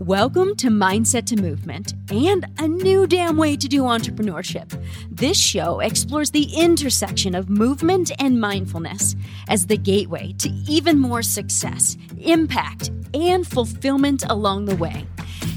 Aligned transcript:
Welcome 0.00 0.54
to 0.56 0.68
Mindset 0.68 1.26
to 1.26 1.36
Movement 1.36 1.94
and 2.08 2.46
a 2.60 2.68
new 2.68 3.04
damn 3.08 3.36
way 3.36 3.56
to 3.56 3.66
do 3.66 3.82
entrepreneurship. 3.82 4.80
This 5.10 5.36
show 5.36 5.80
explores 5.80 6.30
the 6.30 6.44
intersection 6.54 7.34
of 7.34 7.50
movement 7.50 8.12
and 8.20 8.40
mindfulness 8.40 9.16
as 9.48 9.66
the 9.66 9.76
gateway 9.76 10.34
to 10.38 10.50
even 10.68 11.00
more 11.00 11.22
success, 11.22 11.96
impact, 12.20 12.92
and 13.12 13.44
fulfillment 13.44 14.22
along 14.30 14.66
the 14.66 14.76
way. 14.76 15.04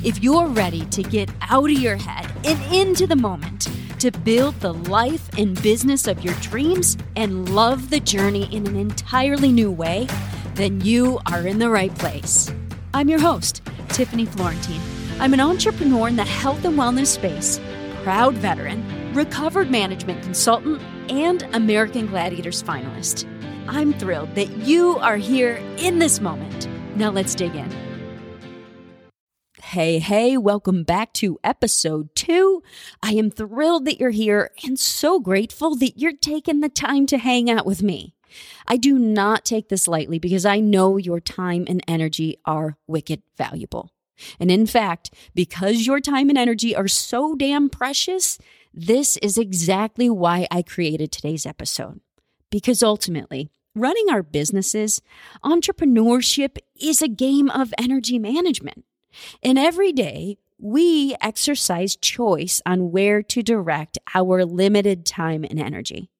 If 0.03 0.23
you're 0.23 0.47
ready 0.47 0.85
to 0.85 1.03
get 1.03 1.29
out 1.41 1.69
of 1.69 1.77
your 1.77 1.97
head 1.97 2.31
and 2.43 2.59
into 2.73 3.05
the 3.05 3.15
moment, 3.15 3.67
to 3.99 4.09
build 4.09 4.55
the 4.55 4.73
life 4.73 5.29
and 5.37 5.61
business 5.61 6.07
of 6.07 6.25
your 6.25 6.33
dreams 6.35 6.97
and 7.15 7.53
love 7.53 7.91
the 7.91 7.99
journey 7.99 8.51
in 8.51 8.65
an 8.65 8.75
entirely 8.75 9.51
new 9.51 9.69
way, 9.69 10.07
then 10.55 10.81
you 10.81 11.19
are 11.27 11.45
in 11.45 11.59
the 11.59 11.69
right 11.69 11.93
place. 11.99 12.51
I'm 12.93 13.07
your 13.07 13.19
host, 13.19 13.61
Tiffany 13.93 14.25
Florentine. 14.25 14.81
I'm 15.19 15.33
an 15.33 15.41
entrepreneur 15.41 16.07
in 16.07 16.15
the 16.15 16.23
health 16.23 16.63
and 16.63 16.77
wellness 16.77 17.07
space, 17.07 17.59
proud 18.03 18.35
veteran, 18.35 19.13
recovered 19.13 19.69
management 19.69 20.23
consultant, 20.23 20.81
and 21.09 21.43
American 21.53 22.07
Gladiators 22.07 22.63
finalist. 22.63 23.27
I'm 23.67 23.93
thrilled 23.93 24.33
that 24.35 24.49
you 24.57 24.97
are 24.97 25.17
here 25.17 25.55
in 25.77 25.99
this 25.99 26.21
moment. 26.21 26.67
Now 26.95 27.09
let's 27.09 27.35
dig 27.35 27.53
in. 27.53 27.69
Hey, 29.61 29.99
hey, 29.99 30.37
welcome 30.37 30.83
back 30.83 31.13
to 31.13 31.37
episode 31.43 32.15
two. 32.15 32.63
I 33.03 33.11
am 33.11 33.29
thrilled 33.29 33.85
that 33.85 33.99
you're 33.99 34.09
here 34.09 34.51
and 34.65 34.79
so 34.79 35.19
grateful 35.19 35.75
that 35.75 35.99
you're 35.99 36.11
taking 36.11 36.61
the 36.61 36.69
time 36.69 37.05
to 37.07 37.17
hang 37.17 37.49
out 37.49 37.65
with 37.65 37.83
me. 37.83 38.15
I 38.67 38.77
do 38.77 38.97
not 38.97 39.45
take 39.45 39.69
this 39.69 39.87
lightly 39.87 40.19
because 40.19 40.45
I 40.45 40.59
know 40.59 40.97
your 40.97 41.19
time 41.19 41.65
and 41.67 41.83
energy 41.87 42.37
are 42.45 42.77
wicked 42.87 43.21
valuable. 43.37 43.91
And 44.39 44.51
in 44.51 44.65
fact, 44.65 45.13
because 45.33 45.85
your 45.87 45.99
time 45.99 46.29
and 46.29 46.37
energy 46.37 46.75
are 46.75 46.87
so 46.87 47.35
damn 47.35 47.69
precious, 47.69 48.37
this 48.73 49.17
is 49.17 49.37
exactly 49.37 50.09
why 50.09 50.47
I 50.51 50.61
created 50.61 51.11
today's 51.11 51.45
episode. 51.45 52.01
Because 52.49 52.83
ultimately, 52.83 53.49
running 53.75 54.09
our 54.09 54.23
businesses, 54.23 55.01
entrepreneurship 55.43 56.57
is 56.79 57.01
a 57.01 57.07
game 57.07 57.49
of 57.49 57.73
energy 57.77 58.19
management. 58.19 58.85
And 59.41 59.57
every 59.57 59.91
day, 59.91 60.37
we 60.57 61.15
exercise 61.21 61.95
choice 61.95 62.61
on 62.65 62.91
where 62.91 63.23
to 63.23 63.41
direct 63.41 63.97
our 64.13 64.45
limited 64.45 65.05
time 65.05 65.43
and 65.43 65.59
energy. 65.59 66.10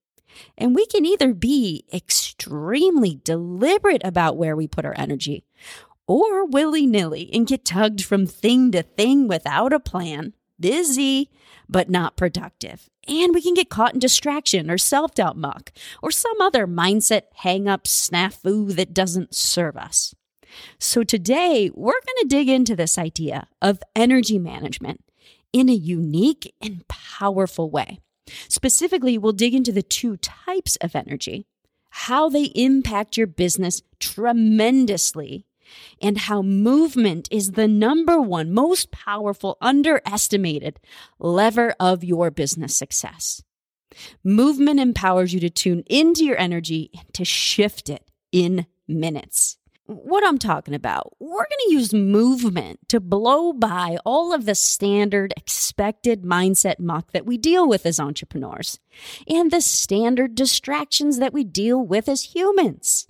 And 0.57 0.75
we 0.75 0.85
can 0.85 1.05
either 1.05 1.33
be 1.33 1.85
extremely 1.93 3.19
deliberate 3.23 4.01
about 4.03 4.37
where 4.37 4.55
we 4.55 4.67
put 4.67 4.85
our 4.85 4.95
energy 4.97 5.43
or 6.07 6.45
willy 6.45 6.85
nilly 6.85 7.29
and 7.33 7.47
get 7.47 7.65
tugged 7.65 8.03
from 8.03 8.25
thing 8.25 8.71
to 8.71 8.83
thing 8.83 9.27
without 9.27 9.73
a 9.73 9.79
plan, 9.79 10.33
busy, 10.59 11.29
but 11.69 11.89
not 11.89 12.17
productive. 12.17 12.89
And 13.07 13.33
we 13.33 13.41
can 13.41 13.53
get 13.53 13.69
caught 13.69 13.93
in 13.93 13.99
distraction 13.99 14.69
or 14.69 14.77
self 14.77 15.15
doubt 15.15 15.37
muck 15.37 15.71
or 16.01 16.11
some 16.11 16.39
other 16.41 16.67
mindset 16.67 17.23
hang 17.35 17.67
up 17.67 17.85
snafu 17.85 18.75
that 18.75 18.93
doesn't 18.93 19.33
serve 19.33 19.77
us. 19.77 20.13
So 20.77 21.03
today 21.03 21.71
we're 21.73 21.93
going 21.93 22.17
to 22.21 22.27
dig 22.27 22.49
into 22.49 22.75
this 22.75 22.97
idea 22.97 23.47
of 23.61 23.81
energy 23.95 24.37
management 24.37 25.03
in 25.53 25.69
a 25.69 25.73
unique 25.73 26.53
and 26.61 26.87
powerful 26.87 27.69
way. 27.69 27.99
Specifically, 28.47 29.17
we'll 29.17 29.33
dig 29.33 29.53
into 29.53 29.71
the 29.71 29.81
two 29.81 30.17
types 30.17 30.75
of 30.77 30.95
energy, 30.95 31.45
how 31.89 32.29
they 32.29 32.45
impact 32.45 33.17
your 33.17 33.27
business 33.27 33.81
tremendously, 33.99 35.45
and 36.01 36.17
how 36.17 36.41
movement 36.41 37.27
is 37.31 37.51
the 37.51 37.67
number 37.67 38.21
one 38.21 38.51
most 38.51 38.91
powerful, 38.91 39.57
underestimated 39.61 40.79
lever 41.19 41.73
of 41.79 42.03
your 42.03 42.29
business 42.29 42.75
success. 42.75 43.43
Movement 44.23 44.79
empowers 44.79 45.33
you 45.33 45.39
to 45.41 45.49
tune 45.49 45.83
into 45.87 46.23
your 46.25 46.37
energy 46.37 46.89
and 46.97 47.13
to 47.13 47.25
shift 47.25 47.89
it 47.89 48.09
in 48.31 48.65
minutes 48.87 49.57
what 49.91 50.25
I'm 50.25 50.37
talking 50.37 50.73
about. 50.73 51.13
We're 51.19 51.29
going 51.29 51.67
to 51.67 51.73
use 51.73 51.93
movement 51.93 52.87
to 52.89 52.99
blow 52.99 53.53
by 53.53 53.97
all 54.05 54.33
of 54.33 54.45
the 54.45 54.55
standard 54.55 55.33
expected 55.37 56.23
mindset 56.23 56.79
muck 56.79 57.11
that 57.11 57.25
we 57.25 57.37
deal 57.37 57.67
with 57.67 57.85
as 57.85 57.99
entrepreneurs 57.99 58.79
and 59.27 59.51
the 59.51 59.61
standard 59.61 60.35
distractions 60.35 61.19
that 61.19 61.33
we 61.33 61.43
deal 61.43 61.85
with 61.85 62.07
as 62.09 62.35
humans. 62.35 63.07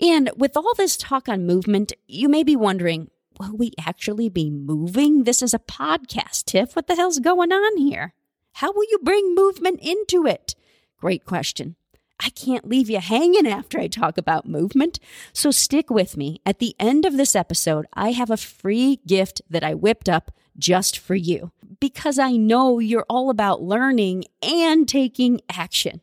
And 0.00 0.30
with 0.36 0.56
all 0.56 0.74
this 0.76 0.96
talk 0.96 1.28
on 1.28 1.46
movement, 1.46 1.92
you 2.06 2.28
may 2.28 2.42
be 2.42 2.56
wondering, 2.56 3.10
will 3.38 3.56
we 3.56 3.72
actually 3.80 4.28
be 4.28 4.50
moving? 4.50 5.24
This 5.24 5.42
is 5.42 5.54
a 5.54 5.58
podcast, 5.58 6.44
Tiff. 6.44 6.76
What 6.76 6.86
the 6.86 6.96
hell's 6.96 7.18
going 7.18 7.52
on 7.52 7.76
here? 7.78 8.14
How 8.54 8.72
will 8.72 8.84
you 8.90 8.98
bring 9.02 9.34
movement 9.34 9.80
into 9.82 10.26
it? 10.26 10.54
Great 10.98 11.24
question. 11.24 11.76
I 12.24 12.30
can't 12.30 12.68
leave 12.68 12.88
you 12.88 13.00
hanging 13.00 13.46
after 13.46 13.80
I 13.80 13.88
talk 13.88 14.16
about 14.16 14.48
movement. 14.48 15.00
So 15.32 15.50
stick 15.50 15.90
with 15.90 16.16
me. 16.16 16.40
At 16.46 16.60
the 16.60 16.74
end 16.78 17.04
of 17.04 17.16
this 17.16 17.34
episode, 17.34 17.86
I 17.94 18.12
have 18.12 18.30
a 18.30 18.36
free 18.36 19.00
gift 19.06 19.42
that 19.50 19.64
I 19.64 19.74
whipped 19.74 20.08
up 20.08 20.30
just 20.56 20.98
for 20.98 21.14
you 21.14 21.50
because 21.80 22.18
I 22.18 22.32
know 22.32 22.78
you're 22.78 23.06
all 23.08 23.30
about 23.30 23.62
learning 23.62 24.24
and 24.42 24.88
taking 24.88 25.40
action. 25.50 26.00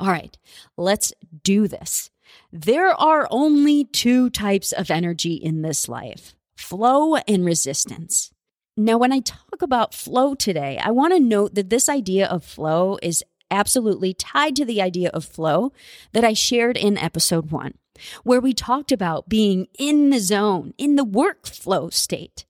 All 0.00 0.08
right, 0.10 0.36
let's 0.76 1.12
do 1.42 1.68
this. 1.68 2.10
There 2.52 2.94
are 2.94 3.28
only 3.30 3.84
two 3.84 4.30
types 4.30 4.72
of 4.72 4.90
energy 4.90 5.34
in 5.34 5.62
this 5.62 5.88
life 5.88 6.34
flow 6.56 7.16
and 7.16 7.44
resistance. 7.44 8.32
Now, 8.76 8.96
when 8.98 9.12
I 9.12 9.20
talk 9.20 9.60
about 9.60 9.94
flow 9.94 10.34
today, 10.34 10.78
I 10.82 10.92
want 10.92 11.12
to 11.12 11.20
note 11.20 11.54
that 11.56 11.68
this 11.68 11.88
idea 11.88 12.26
of 12.26 12.44
flow 12.44 12.98
is 13.02 13.24
absolutely 13.50 14.14
tied 14.14 14.56
to 14.56 14.64
the 14.64 14.82
idea 14.82 15.10
of 15.10 15.24
flow 15.24 15.72
that 16.12 16.24
I 16.24 16.32
shared 16.32 16.76
in 16.76 16.98
episode 16.98 17.50
one, 17.50 17.74
where 18.22 18.40
we 18.40 18.52
talked 18.52 18.92
about 18.92 19.28
being 19.28 19.68
in 19.78 20.10
the 20.10 20.20
zone, 20.20 20.74
in 20.78 20.96
the 20.96 21.04
workflow 21.04 21.92
state. 21.92 22.44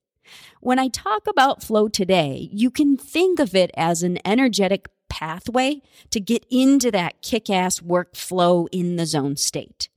When 0.60 0.78
I 0.78 0.88
talk 0.88 1.26
about 1.26 1.62
flow 1.62 1.88
today, 1.88 2.48
you 2.52 2.70
can 2.70 2.96
think 2.96 3.38
of 3.38 3.54
it 3.54 3.70
as 3.76 4.02
an 4.02 4.18
energetic 4.24 4.88
pathway 5.08 5.80
to 6.10 6.20
get 6.20 6.44
into 6.50 6.90
that 6.90 7.22
kick 7.22 7.48
ass 7.48 7.80
workflow 7.80 8.66
in 8.72 8.96
the 8.96 9.06
zone 9.06 9.36
state. 9.36 9.88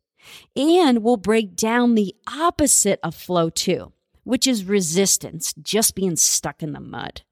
And 0.56 1.04
we'll 1.04 1.18
break 1.18 1.56
down 1.56 1.96
the 1.96 2.16
opposite 2.32 3.00
of 3.04 3.16
flow 3.16 3.50
too, 3.50 3.92
which 4.24 4.46
is 4.46 4.66
resistance, 4.66 5.54
just 5.62 5.96
being 5.96 6.16
stuck 6.16 6.62
in 6.62 6.74
the 6.74 6.80
mud 6.80 7.24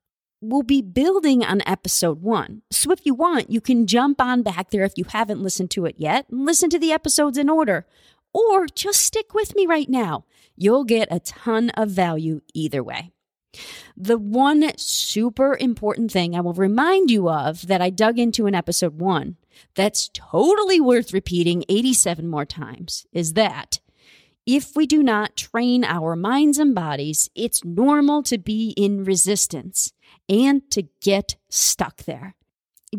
we'll 0.41 0.63
be 0.63 0.81
building 0.81 1.43
on 1.43 1.61
episode 1.65 2.21
one. 2.21 2.61
So 2.71 2.91
if 2.91 3.05
you 3.05 3.13
want, 3.13 3.49
you 3.49 3.61
can 3.61 3.87
jump 3.87 4.21
on 4.21 4.43
back 4.43 4.69
there 4.69 4.83
if 4.83 4.93
you 4.97 5.05
haven't 5.05 5.41
listened 5.41 5.71
to 5.71 5.85
it 5.85 5.95
yet 5.97 6.27
and 6.29 6.45
listen 6.45 6.69
to 6.71 6.79
the 6.79 6.91
episodes 6.91 7.37
in 7.37 7.49
order. 7.49 7.85
Or 8.33 8.67
just 8.67 9.01
stick 9.01 9.33
with 9.33 9.55
me 9.55 9.65
right 9.65 9.89
now. 9.89 10.25
You'll 10.55 10.83
get 10.83 11.07
a 11.11 11.19
ton 11.19 11.71
of 11.71 11.89
value 11.89 12.41
either 12.53 12.83
way. 12.83 13.11
The 13.97 14.17
one 14.17 14.71
super 14.77 15.57
important 15.57 16.11
thing 16.11 16.35
I 16.35 16.41
will 16.41 16.53
remind 16.53 17.09
you 17.09 17.29
of 17.29 17.67
that 17.67 17.81
I 17.81 17.89
dug 17.89 18.19
into 18.19 18.45
in 18.45 18.53
episode 18.53 18.99
one 18.99 19.37
that's 19.75 20.09
totally 20.13 20.79
worth 20.79 21.13
repeating 21.13 21.65
87 21.67 22.27
more 22.27 22.45
times 22.45 23.05
is 23.11 23.33
that 23.33 23.79
if 24.55 24.75
we 24.75 24.87
do 24.87 25.03
not 25.03 25.35
train 25.35 25.83
our 25.83 26.15
minds 26.15 26.57
and 26.57 26.73
bodies, 26.73 27.29
it's 27.35 27.63
normal 27.63 28.23
to 28.23 28.39
be 28.39 28.73
in 28.75 29.03
resistance 29.03 29.93
and 30.27 30.63
to 30.71 30.87
get 31.03 31.35
stuck 31.49 31.97
there. 32.05 32.33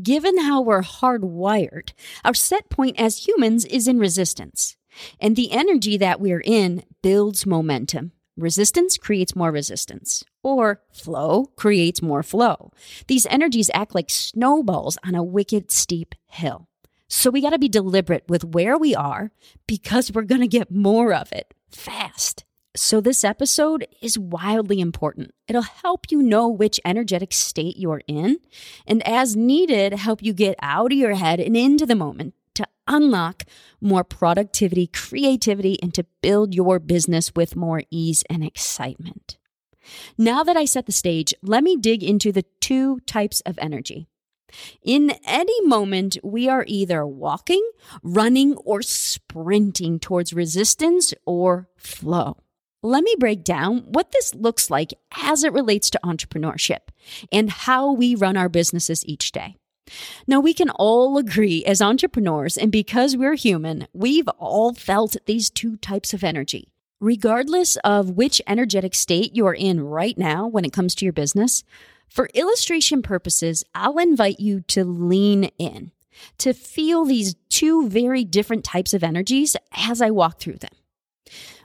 Given 0.01 0.39
how 0.39 0.61
we're 0.61 0.83
hardwired, 0.83 1.91
our 2.25 2.35
set 2.35 2.71
point 2.71 3.01
as 3.01 3.27
humans 3.27 3.65
is 3.65 3.89
in 3.89 3.99
resistance. 3.99 4.77
And 5.19 5.35
the 5.35 5.51
energy 5.51 5.97
that 5.97 6.21
we're 6.21 6.43
in 6.45 6.85
builds 7.03 7.45
momentum. 7.45 8.13
Resistance 8.37 8.97
creates 8.97 9.35
more 9.35 9.51
resistance, 9.51 10.23
or 10.45 10.83
flow 10.93 11.47
creates 11.57 12.01
more 12.01 12.23
flow. 12.23 12.71
These 13.09 13.27
energies 13.27 13.71
act 13.75 13.93
like 13.93 14.09
snowballs 14.09 14.99
on 15.05 15.17
a 15.17 15.25
wicked 15.25 15.73
steep 15.73 16.15
hill. 16.29 16.70
So 17.11 17.29
we 17.29 17.43
got 17.43 17.51
to 17.51 17.59
be 17.59 17.69
deliberate 17.69 18.25
with 18.29 18.45
where 18.45 18.79
we 18.79 18.95
are 18.95 19.33
because 19.67 20.13
we're 20.13 20.23
going 20.23 20.43
to 20.43 20.47
get 20.47 20.71
more 20.71 21.13
of 21.13 21.33
it 21.33 21.53
fast. 21.69 22.45
So, 22.77 23.01
this 23.01 23.25
episode 23.25 23.85
is 24.01 24.17
wildly 24.17 24.79
important. 24.79 25.33
It'll 25.49 25.63
help 25.63 26.07
you 26.13 26.23
know 26.23 26.49
which 26.49 26.79
energetic 26.85 27.33
state 27.33 27.77
you're 27.77 28.03
in, 28.07 28.39
and 28.87 29.07
as 29.07 29.35
needed, 29.35 29.93
help 29.93 30.23
you 30.23 30.33
get 30.33 30.55
out 30.63 30.93
of 30.93 30.99
your 30.99 31.17
head 31.17 31.41
and 31.41 31.57
into 31.57 31.85
the 31.85 31.97
moment 31.97 32.35
to 32.55 32.67
unlock 32.87 33.43
more 33.81 34.05
productivity, 34.05 34.87
creativity, 34.87 35.83
and 35.83 35.93
to 35.95 36.07
build 36.23 36.55
your 36.55 36.79
business 36.79 37.33
with 37.35 37.57
more 37.57 37.83
ease 37.91 38.23
and 38.31 38.45
excitement. 38.45 39.37
Now 40.17 40.45
that 40.45 40.57
I 40.57 40.65
set 40.65 40.87
the 40.87 40.93
stage, 40.93 41.35
let 41.43 41.65
me 41.65 41.75
dig 41.75 42.05
into 42.05 42.31
the 42.31 42.45
two 42.61 43.01
types 43.01 43.41
of 43.41 43.59
energy 43.59 44.07
in 44.83 45.13
any 45.25 45.61
moment, 45.67 46.17
we 46.23 46.49
are 46.49 46.65
either 46.67 47.07
walking, 47.07 47.69
running, 48.03 48.57
or 48.57 48.83
sprinting 48.83 49.99
towards 49.99 50.33
resistance 50.33 51.15
or 51.27 51.69
flow. 51.77 52.37
let 52.83 53.05
me 53.05 53.15
break 53.19 53.45
down 53.45 53.81
what 53.81 54.11
this 54.11 54.35
looks 54.35 54.71
like 54.71 54.95
as 55.23 55.45
it 55.45 55.53
relates 55.53 55.91
to 55.91 56.01
entrepreneurship 56.03 56.89
and 57.31 57.51
how 57.51 57.93
we 57.93 58.15
run 58.15 58.39
our 58.39 58.49
businesses 58.49 59.05
each 59.05 59.33
day. 59.33 59.57
Now, 60.27 60.41
we 60.41 60.55
can 60.55 60.71
all 60.71 61.19
agree 61.19 61.65
as 61.65 61.83
entrepreneurs, 61.83 62.57
and 62.57 62.71
because 62.73 63.17
we're 63.17 63.35
human, 63.35 63.87
we've 63.93 64.29
all 64.39 64.73
felt 64.73 65.17
these 65.27 65.51
two 65.51 65.77
types 65.77 66.15
of 66.15 66.25
energy. 66.25 66.73
Regardless 67.01 67.77
of 67.77 68.11
which 68.11 68.43
energetic 68.47 68.95
state 68.95 69.35
you're 69.35 69.55
in 69.55 69.81
right 69.81 70.17
now 70.17 70.47
when 70.47 70.65
it 70.65 70.73
comes 70.73 70.95
to 70.95 71.05
your 71.05 71.13
business, 71.13 71.65
for 72.11 72.29
illustration 72.35 73.03
purposes, 73.03 73.65
I'll 73.75 73.99
invite 73.99 74.41
you 74.41 74.61
to 74.69 74.85
lean 74.85 75.45
in, 75.59 75.93
to 76.39 76.53
feel 76.53 77.05
these 77.05 77.37
two 77.49 77.89
very 77.89 78.25
different 78.25 78.65
types 78.65 78.93
of 78.93 79.05
energies 79.05 79.57
as 79.73 80.03
I 80.03 80.11
walk 80.11 80.39
through 80.39 80.59
them. 80.59 80.73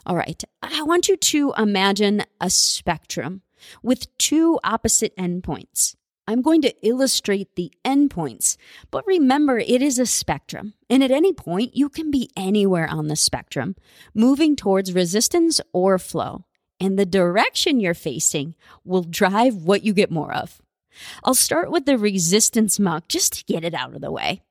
All 0.05 0.15
right, 0.15 0.41
I 0.61 0.83
want 0.83 1.07
you 1.07 1.17
to 1.17 1.53
imagine 1.57 2.23
a 2.39 2.51
spectrum 2.51 3.41
with 3.81 4.15
two 4.19 4.59
opposite 4.63 5.17
endpoints. 5.17 5.95
I'm 6.27 6.41
going 6.41 6.61
to 6.61 6.73
illustrate 6.87 7.55
the 7.55 7.71
endpoints, 7.83 8.57
but 8.89 9.05
remember 9.05 9.57
it 9.57 9.81
is 9.81 9.99
a 9.99 10.05
spectrum, 10.05 10.73
and 10.89 11.03
at 11.03 11.11
any 11.11 11.33
point 11.33 11.75
you 11.75 11.89
can 11.89 12.11
be 12.11 12.29
anywhere 12.35 12.87
on 12.87 13.07
the 13.07 13.15
spectrum, 13.15 13.75
moving 14.13 14.55
towards 14.55 14.93
resistance 14.93 15.61
or 15.73 15.99
flow. 15.99 16.45
And 16.85 16.99
the 16.99 17.05
direction 17.05 17.79
you're 17.79 17.95
facing 17.95 18.53
will 18.83 19.01
drive 19.01 19.55
what 19.55 19.83
you 19.83 19.91
get 19.91 20.11
more 20.11 20.31
of. 20.31 20.61
I'll 21.23 21.33
start 21.33 21.71
with 21.71 21.85
the 21.85 21.97
resistance 21.97 22.79
muck 22.79 23.07
just 23.07 23.33
to 23.33 23.45
get 23.45 23.63
it 23.63 23.73
out 23.73 23.95
of 23.95 24.01
the 24.01 24.11
way. 24.11 24.43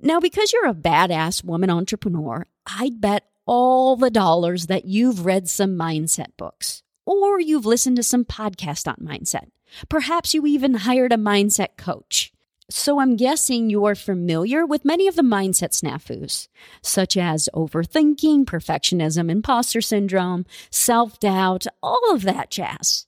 Now, 0.00 0.20
because 0.20 0.52
you're 0.52 0.68
a 0.68 0.74
badass 0.74 1.42
woman 1.42 1.68
entrepreneur, 1.68 2.46
I'd 2.66 3.00
bet 3.00 3.24
all 3.46 3.96
the 3.96 4.10
dollars 4.10 4.66
that 4.66 4.84
you've 4.84 5.26
read 5.26 5.48
some 5.48 5.76
mindset 5.76 6.36
books 6.36 6.84
or 7.04 7.40
you've 7.40 7.66
listened 7.66 7.96
to 7.96 8.04
some 8.04 8.24
podcast 8.24 8.86
on 8.86 9.04
mindset. 9.04 9.48
Perhaps 9.88 10.34
you 10.34 10.46
even 10.46 10.74
hired 10.74 11.12
a 11.12 11.16
mindset 11.16 11.76
coach. 11.76 12.32
So 12.68 12.98
I'm 12.98 13.14
guessing 13.14 13.70
you're 13.70 13.94
familiar 13.94 14.66
with 14.66 14.84
many 14.84 15.06
of 15.06 15.14
the 15.14 15.22
mindset 15.22 15.70
snafus, 15.70 16.48
such 16.82 17.16
as 17.16 17.48
overthinking, 17.54 18.44
perfectionism, 18.44 19.30
imposter 19.30 19.80
syndrome, 19.80 20.44
self 20.70 21.20
doubt, 21.20 21.66
all 21.80 22.12
of 22.12 22.22
that 22.22 22.50
jazz. 22.50 23.06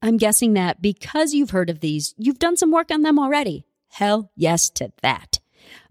I'm 0.00 0.16
guessing 0.16 0.54
that 0.54 0.80
because 0.80 1.34
you've 1.34 1.50
heard 1.50 1.68
of 1.68 1.80
these, 1.80 2.14
you've 2.16 2.38
done 2.38 2.56
some 2.56 2.70
work 2.70 2.90
on 2.90 3.02
them 3.02 3.18
already. 3.18 3.66
Hell 3.88 4.30
yes 4.36 4.70
to 4.70 4.90
that. 5.02 5.38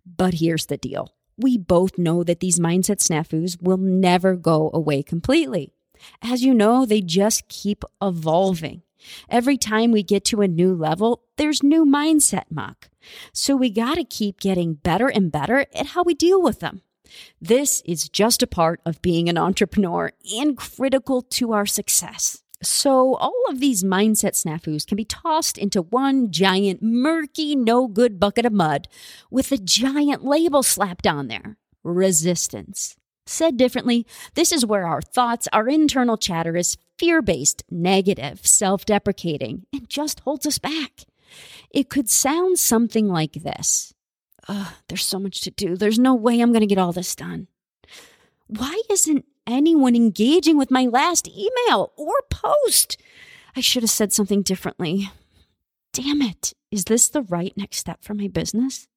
But 0.06 0.36
here's 0.36 0.65
the 0.65 0.77
deal 0.77 1.13
we 1.38 1.57
both 1.57 2.00
know 2.00 2.24
that 2.24 2.39
these 2.39 2.60
mindset 2.60 2.98
snafus 2.98 3.62
will 3.62 3.77
never 3.77 4.36
go 4.36 4.71
away 4.74 5.04
completely. 5.04 5.71
As 6.21 6.44
you 6.44 6.54
know, 6.54 6.86
they 6.86 7.01
just 7.01 7.48
keep 7.48 7.83
evolving. 8.01 8.81
Every 9.29 9.57
time 9.57 9.91
we 9.91 10.03
get 10.03 10.25
to 10.25 10.41
a 10.41 10.47
new 10.47 10.73
level, 10.73 11.23
there's 11.38 11.63
new 11.63 11.85
mindset 11.85 12.45
muck. 12.50 12.89
So 13.33 13.55
we 13.55 13.69
got 13.69 13.95
to 13.95 14.03
keep 14.03 14.39
getting 14.39 14.75
better 14.75 15.07
and 15.07 15.31
better 15.31 15.65
at 15.73 15.88
how 15.88 16.03
we 16.03 16.13
deal 16.13 16.41
with 16.41 16.59
them. 16.59 16.81
This 17.41 17.81
is 17.85 18.09
just 18.09 18.41
a 18.41 18.47
part 18.47 18.81
of 18.85 19.01
being 19.01 19.29
an 19.29 19.38
entrepreneur 19.38 20.11
and 20.35 20.57
critical 20.57 21.21
to 21.21 21.53
our 21.53 21.65
success. 21.65 22.44
So, 22.63 23.15
all 23.15 23.44
of 23.50 23.59
these 23.59 23.83
mindset 23.83 24.41
snafus 24.41 24.88
can 24.88 24.95
be 24.95 25.03
tossed 25.03 25.57
into 25.57 25.81
one 25.81 26.31
giant, 26.31 26.81
murky, 26.81 27.57
no 27.57 27.89
good 27.89 28.21
bucket 28.21 28.45
of 28.45 28.53
mud 28.53 28.88
with 29.29 29.51
a 29.51 29.57
giant 29.57 30.23
label 30.23 30.63
slapped 30.63 31.05
on 31.05 31.27
there 31.27 31.57
resistance. 31.83 32.95
Said 33.25 33.57
differently, 33.57 34.05
this 34.35 34.51
is 34.51 34.65
where 34.65 34.85
our 34.85 35.01
thoughts, 35.01 35.47
our 35.53 35.67
internal 35.67 36.17
chatter 36.17 36.55
is 36.55 36.77
fear 36.98 37.22
based, 37.22 37.63
negative, 37.69 38.45
self 38.45 38.86
deprecating, 38.86 39.66
and 39.74 39.90
just 39.90 40.22
holds 40.22 40.45
us 40.45 40.60
back. 40.60 41.06
It 41.72 41.90
could 41.90 42.10
sound 42.10 42.60
something 42.60 43.07
like 43.07 43.34
this 43.34 43.94
There's 44.88 45.06
so 45.06 45.19
much 45.19 45.42
to 45.42 45.51
do. 45.51 45.75
There's 45.75 46.00
no 46.00 46.13
way 46.16 46.40
I'm 46.40 46.51
going 46.51 46.62
to 46.62 46.68
get 46.68 46.78
all 46.78 46.92
this 46.92 47.16
done. 47.16 47.48
Why 48.48 48.80
isn't 48.90 49.25
anyone 49.48 49.95
engaging 49.95 50.57
with 50.57 50.72
my 50.72 50.86
last 50.86 51.28
email 51.28 51.94
or 51.95 52.13
post. 52.30 52.98
I 53.56 53.62
should 53.62 53.84
have 53.84 53.89
said 53.89 54.13
something 54.13 54.42
differently. 54.42 55.12
Damn 55.92 56.22
it. 56.22 56.54
Is 56.72 56.86
this 56.86 57.10
the 57.10 57.22
right 57.22 57.54
next 57.56 57.78
step 57.78 58.04
for 58.04 58.13
my 58.13 58.28
business? 58.28 58.88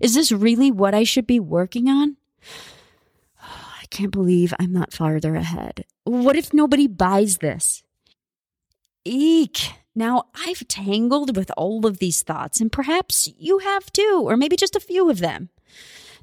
Is 0.00 0.14
this 0.14 0.32
really 0.32 0.70
what 0.70 0.94
I 0.94 1.04
should 1.04 1.26
be 1.26 1.38
working 1.38 1.88
on? 1.88 2.16
Can't 3.90 4.12
believe 4.12 4.54
I'm 4.58 4.72
not 4.72 4.92
farther 4.92 5.34
ahead. 5.34 5.84
What 6.04 6.36
if 6.36 6.54
nobody 6.54 6.86
buys 6.86 7.38
this? 7.38 7.82
Eek. 9.04 9.72
Now, 9.94 10.24
I've 10.34 10.66
tangled 10.68 11.36
with 11.36 11.50
all 11.56 11.84
of 11.84 11.98
these 11.98 12.22
thoughts, 12.22 12.60
and 12.60 12.70
perhaps 12.70 13.28
you 13.36 13.58
have 13.58 13.92
too, 13.92 14.22
or 14.24 14.36
maybe 14.36 14.56
just 14.56 14.76
a 14.76 14.80
few 14.80 15.10
of 15.10 15.18
them. 15.18 15.50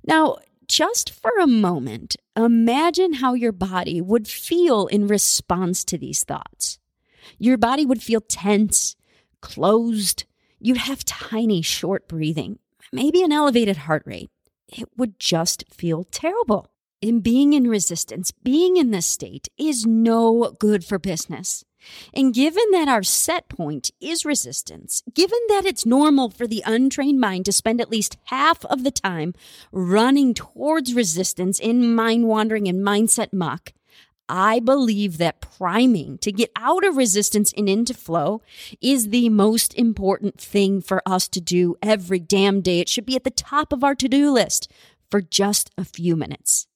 Now, 0.05 0.37
just 0.67 1.09
for 1.09 1.31
a 1.39 1.47
moment, 1.47 2.15
imagine 2.35 3.13
how 3.13 3.33
your 3.33 3.51
body 3.51 3.99
would 4.01 4.27
feel 4.27 4.87
in 4.87 5.07
response 5.07 5.83
to 5.85 5.97
these 5.97 6.23
thoughts. 6.23 6.79
Your 7.37 7.57
body 7.57 7.85
would 7.85 8.01
feel 8.01 8.21
tense, 8.21 8.95
closed. 9.41 10.23
You'd 10.59 10.77
have 10.77 11.03
tiny, 11.03 11.61
short 11.61 12.07
breathing, 12.07 12.59
maybe 12.91 13.21
an 13.21 13.31
elevated 13.33 13.77
heart 13.77 14.03
rate. 14.05 14.31
It 14.69 14.89
would 14.97 15.19
just 15.19 15.65
feel 15.69 16.05
terrible. 16.05 16.69
And 17.01 17.21
being 17.21 17.53
in 17.53 17.69
resistance, 17.69 18.31
being 18.31 18.77
in 18.77 18.89
this 18.89 19.05
state 19.05 19.49
is 19.55 19.85
no 19.85 20.55
good 20.59 20.83
for 20.83 20.97
business. 20.97 21.63
And 22.11 22.33
given 22.33 22.63
that 22.71 22.87
our 22.87 23.03
set 23.03 23.49
point 23.49 23.91
is 24.01 24.25
resistance, 24.25 25.03
given 25.13 25.39
that 25.49 25.65
it's 25.65 25.85
normal 25.85 26.29
for 26.29 26.47
the 26.47 26.63
untrained 26.65 27.19
mind 27.19 27.45
to 27.45 27.51
spend 27.51 27.79
at 27.79 27.91
least 27.91 28.17
half 28.25 28.65
of 28.65 28.83
the 28.83 28.91
time 28.91 29.35
running 29.71 30.33
towards 30.33 30.95
resistance 30.95 31.59
in 31.59 31.93
mind 31.93 32.27
wandering 32.27 32.67
and 32.67 32.83
mindset 32.83 33.31
muck, 33.31 33.73
I 34.27 34.59
believe 34.59 35.19
that 35.19 35.39
priming 35.39 36.17
to 36.19 36.31
get 36.31 36.51
out 36.55 36.83
of 36.83 36.97
resistance 36.97 37.53
and 37.55 37.69
into 37.69 37.93
flow 37.93 38.41
is 38.81 39.09
the 39.09 39.29
most 39.29 39.73
important 39.75 40.41
thing 40.41 40.81
for 40.81 41.01
us 41.05 41.27
to 41.29 41.39
do 41.39 41.75
every 41.81 42.19
damn 42.19 42.61
day. 42.61 42.79
It 42.79 42.89
should 42.89 43.05
be 43.05 43.15
at 43.15 43.23
the 43.23 43.29
top 43.29 43.71
of 43.71 43.83
our 43.83 43.95
to 43.95 44.09
do 44.09 44.31
list 44.31 44.69
for 45.09 45.21
just 45.21 45.69
a 45.77 45.85
few 45.85 46.15
minutes. 46.15 46.67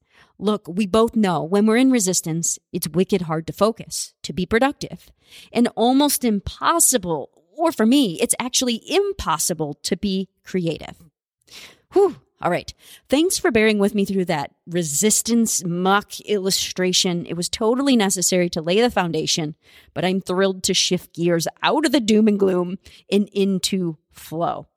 Look, 0.41 0.67
we 0.67 0.88
both 0.88 1.15
know 1.15 1.43
when 1.43 1.67
we're 1.67 1.77
in 1.77 1.91
resistance, 1.91 2.57
it's 2.73 2.88
wicked 2.89 3.23
hard 3.23 3.45
to 3.45 3.53
focus, 3.53 4.15
to 4.23 4.33
be 4.33 4.47
productive, 4.47 5.11
and 5.53 5.67
almost 5.75 6.25
impossible, 6.25 7.30
or 7.56 7.71
for 7.71 7.85
me, 7.85 8.19
it's 8.19 8.33
actually 8.39 8.81
impossible 8.89 9.75
to 9.83 9.95
be 9.95 10.30
creative. 10.44 10.95
Whew. 11.94 12.16
All 12.42 12.49
right. 12.49 12.73
Thanks 13.07 13.37
for 13.37 13.51
bearing 13.51 13.77
with 13.77 13.94
me 13.94 14.04
through 14.04 14.25
that 14.25 14.49
resistance 14.66 15.63
muck 15.63 16.19
illustration. 16.21 17.27
It 17.27 17.37
was 17.37 17.47
totally 17.47 17.95
necessary 17.95 18.49
to 18.49 18.63
lay 18.63 18.81
the 18.81 18.89
foundation, 18.89 19.56
but 19.94 20.04
I'm 20.04 20.21
thrilled 20.21 20.63
to 20.63 20.73
shift 20.73 21.13
gears 21.13 21.47
out 21.61 21.85
of 21.85 21.92
the 21.92 21.99
doom 21.99 22.27
and 22.27 22.39
gloom 22.39 22.80
and 23.11 23.30
into 23.31 23.97
flow. 24.09 24.69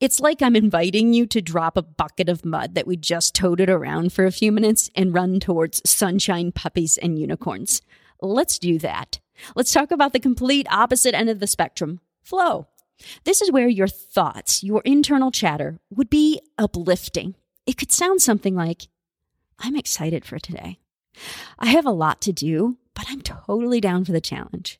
It's 0.00 0.20
like 0.20 0.42
I'm 0.42 0.56
inviting 0.56 1.12
you 1.12 1.26
to 1.26 1.40
drop 1.40 1.76
a 1.76 1.82
bucket 1.82 2.28
of 2.28 2.44
mud 2.44 2.74
that 2.74 2.86
we 2.86 2.96
just 2.96 3.34
toted 3.34 3.70
around 3.70 4.12
for 4.12 4.24
a 4.24 4.32
few 4.32 4.52
minutes 4.52 4.90
and 4.94 5.14
run 5.14 5.40
towards 5.40 5.82
sunshine, 5.88 6.52
puppies, 6.52 6.98
and 6.98 7.18
unicorns. 7.18 7.82
Let's 8.20 8.58
do 8.58 8.78
that. 8.78 9.20
Let's 9.54 9.72
talk 9.72 9.90
about 9.90 10.12
the 10.12 10.20
complete 10.20 10.66
opposite 10.70 11.14
end 11.14 11.28
of 11.28 11.40
the 11.40 11.46
spectrum 11.46 12.00
flow. 12.22 12.66
This 13.24 13.42
is 13.42 13.50
where 13.50 13.68
your 13.68 13.88
thoughts, 13.88 14.62
your 14.62 14.82
internal 14.84 15.30
chatter, 15.30 15.80
would 15.90 16.10
be 16.10 16.40
uplifting. 16.58 17.34
It 17.66 17.76
could 17.76 17.92
sound 17.92 18.22
something 18.22 18.54
like, 18.54 18.88
I'm 19.58 19.76
excited 19.76 20.24
for 20.24 20.38
today. 20.38 20.78
I 21.58 21.66
have 21.66 21.86
a 21.86 21.90
lot 21.90 22.20
to 22.22 22.32
do, 22.32 22.78
but 22.94 23.06
I'm 23.08 23.22
totally 23.22 23.80
down 23.80 24.04
for 24.04 24.12
the 24.12 24.20
challenge. 24.20 24.78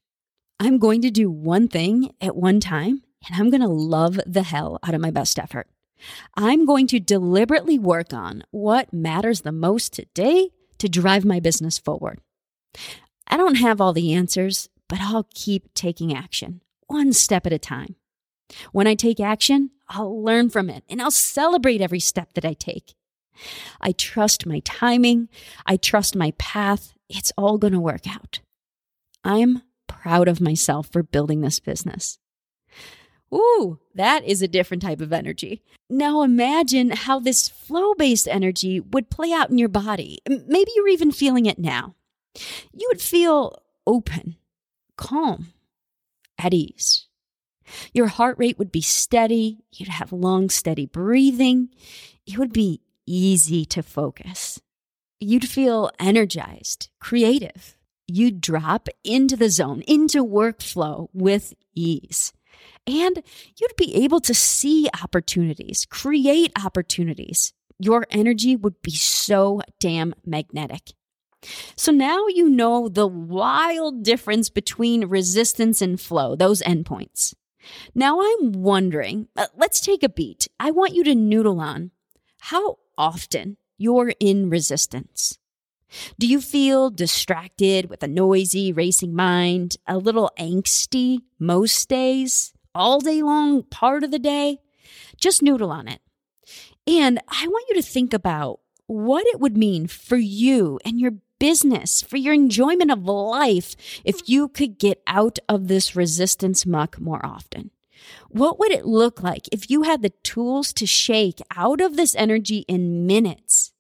I'm 0.61 0.79
going 0.79 1.03
to 1.03 1.11
do 1.11 1.31
one 1.31 1.69
thing 1.69 2.15
at 2.21 2.37
one 2.37 2.61
time 2.61 3.03
and 3.27 3.41
I'm 3.41 3.51
going 3.51 3.63
to 3.63 3.69
love 3.69 4.21
the 4.27 4.43
hell 4.43 4.79
out 4.83 4.95
of 4.95 5.01
my 5.01 5.11
best 5.11 5.39
effort. 5.39 5.69
I'm 6.37 6.67
going 6.67 6.87
to 6.89 7.01
deliberately 7.01 7.79
work 7.79 8.13
on 8.13 8.45
what 8.51 8.93
matters 8.93 9.41
the 9.41 9.53
most 9.53 9.93
today 9.93 10.51
to 10.79 10.89
drive 10.89 11.25
my 11.25 11.41
business 11.41 11.79
forward. 11.79 12.21
I 13.27 13.37
don't 13.37 13.57
have 13.57 13.81
all 13.81 13.93
the 13.93 14.13
answers, 14.13 14.69
but 14.89 15.01
I'll 15.01 15.29
keep 15.35 15.73
taking 15.75 16.15
action, 16.15 16.61
one 16.87 17.13
step 17.13 17.47
at 17.47 17.53
a 17.53 17.59
time. 17.59 17.97
When 18.73 18.87
I 18.87 18.95
take 18.95 19.21
action, 19.21 19.71
I'll 19.89 20.23
learn 20.23 20.51
from 20.51 20.69
it 20.69 20.85
and 20.89 21.01
I'll 21.01 21.11
celebrate 21.11 21.81
every 21.81 22.01
step 22.01 22.35
that 22.35 22.45
I 22.45 22.53
take. 22.53 22.95
I 23.81 23.93
trust 23.93 24.47
my 24.47 24.61
timing. 24.61 25.29
I 25.67 25.77
trust 25.77 26.15
my 26.15 26.33
path. 26.39 26.95
It's 27.09 27.33
all 27.37 27.59
going 27.59 27.73
to 27.73 27.81
work 27.81 28.07
out. 28.07 28.41
I'm 29.25 29.63
proud 29.87 30.29
of 30.29 30.41
myself 30.41 30.89
for 30.89 31.03
building 31.03 31.41
this 31.41 31.61
business. 31.61 32.19
Ooh, 33.35 33.79
that 33.95 34.25
is 34.25 34.43
a 34.43 34.49
different 34.49 34.83
type 34.83 35.01
of 35.01 35.13
energy. 35.13 35.63
Now 35.91 36.23
imagine 36.23 36.91
how 36.91 37.19
this 37.19 37.49
flow 37.49 37.95
based 37.95 38.29
energy 38.29 38.79
would 38.79 39.11
play 39.11 39.33
out 39.33 39.51
in 39.51 39.59
your 39.59 39.69
body. 39.69 40.21
Maybe 40.29 40.71
you're 40.77 40.89
even 40.89 41.11
feeling 41.11 41.47
it 41.47 41.59
now. 41.59 41.97
You 42.73 42.89
would 42.91 43.01
feel 43.01 43.63
open, 43.87 44.37
calm, 44.97 45.53
at 46.39 46.55
ease. 46.55 47.07
Your 47.93 48.09
heart 48.09 48.37
rate 48.39 48.59
would 48.59 48.71
be 48.71 48.83
steady. 48.83 49.65
You'd 49.73 49.89
have 49.89 50.13
long, 50.13 50.49
steady 50.51 50.87
breathing. 50.87 51.71
It 52.27 52.39
would 52.39 52.53
be 52.53 52.83
easy 53.07 53.65
to 53.67 53.83
focus. 53.83 54.61
You'd 55.21 55.49
feel 55.49 55.91
energized, 55.99 56.91
creative. 57.01 57.77
You'd 58.07 58.41
drop 58.41 58.89
into 59.03 59.37
the 59.37 59.49
zone, 59.49 59.83
into 59.83 60.25
workflow 60.25 61.09
with 61.15 61.55
ease. 61.75 62.33
And 62.87 63.23
you'd 63.59 63.77
be 63.77 63.95
able 64.05 64.21
to 64.21 64.35
see 64.35 64.89
opportunities, 65.03 65.87
create 65.89 66.53
opportunities. 66.63 67.53
Your 67.79 68.07
energy 68.11 68.57
would 68.57 68.83
be 68.83 68.93
so 68.93 69.63
damn 69.81 70.15
magnetic. 70.25 70.93
So 71.77 71.93
now 71.93 72.27
you 72.29 72.49
know 72.49 72.89
the 72.89 73.07
wild 73.07 74.03
difference 74.03 74.49
between 74.51 75.07
resistance 75.07 75.83
and 75.83 76.01
flow, 76.01 76.37
those 76.37 76.63
endpoints. 76.63 77.35
Now 77.95 78.21
I'm 78.21 78.53
wondering, 78.53 79.29
uh, 79.37 79.47
let's 79.57 79.81
take 79.81 80.03
a 80.03 80.09
beat. 80.09 80.49
I 80.61 80.71
want 80.71 80.95
you 80.95 81.05
to 81.05 81.15
noodle 81.15 81.61
on 81.61 81.91
how 82.41 82.79
often 82.99 83.57
you're 83.79 84.13
in 84.21 84.51
resistance. 84.51 85.39
Do 86.19 86.27
you 86.27 86.41
feel 86.41 86.91
distracted 86.91 87.89
with 87.89 88.03
a 88.03 88.09
noisy, 88.09 88.73
racing 88.73 89.15
mind, 89.15 89.77
a 89.87 89.97
little 89.97 90.31
angsty 90.39 91.21
most 91.39 91.89
days, 91.89 92.53
all 92.75 93.01
day 93.01 93.23
long, 93.23 93.63
part 93.65 94.05
of 94.05 94.11
the 94.11 94.19
day? 94.19 94.59
Just 95.17 95.43
noodle 95.43 95.71
on 95.71 95.89
it. 95.89 96.01
And 96.87 97.19
I 97.29 97.47
want 97.49 97.67
you 97.69 97.75
to 97.77 97.83
think 97.83 98.13
about 98.13 98.61
what 98.87 99.27
it 99.29 99.41
would 99.41 99.57
mean 99.57 99.87
for 99.87 100.17
you 100.17 100.79
and 100.85 101.01
your 101.01 101.13
business, 101.39 102.03
for 102.03 102.17
your 102.17 102.35
enjoyment 102.35 102.91
of 102.91 103.07
life, 103.07 103.77
if 104.05 104.29
you 104.29 104.49
could 104.49 104.79
get 104.79 105.03
out 105.07 105.39
of 105.49 105.69
this 105.69 105.97
resistance 105.97 106.65
muck 106.67 107.01
more 107.01 107.25
often? 107.25 107.71
What 108.29 108.59
would 108.59 108.73
it 108.73 108.87
look 108.87 109.23
like 109.23 109.49
if 109.53 109.71
you 109.71 109.83
had 109.83 110.03
the 110.03 110.13
tools 110.23 110.73
to 110.75 110.87
shake 110.87 111.41
out 111.57 111.81
of 111.81 111.97
this 111.97 112.15
energy 112.15 112.65
in 112.69 113.07
minutes? 113.07 113.73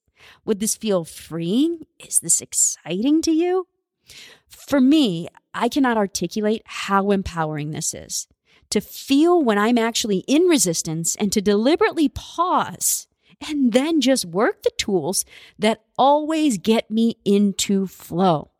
Would 0.44 0.60
this 0.60 0.76
feel 0.76 1.04
freeing? 1.04 1.86
Is 1.98 2.20
this 2.20 2.40
exciting 2.40 3.22
to 3.22 3.30
you? 3.30 3.66
For 4.48 4.80
me, 4.80 5.28
I 5.52 5.68
cannot 5.68 5.96
articulate 5.96 6.62
how 6.64 7.10
empowering 7.10 7.70
this 7.70 7.94
is. 7.94 8.26
To 8.74 8.80
feel 8.80 9.40
when 9.40 9.56
I'm 9.56 9.78
actually 9.78 10.24
in 10.26 10.48
resistance 10.48 11.14
and 11.14 11.30
to 11.32 11.40
deliberately 11.40 12.08
pause 12.08 13.06
and 13.48 13.72
then 13.72 14.00
just 14.00 14.24
work 14.24 14.64
the 14.64 14.72
tools 14.76 15.24
that 15.56 15.84
always 15.96 16.58
get 16.58 16.90
me 16.90 17.14
into 17.24 17.86
flow. 17.86 18.50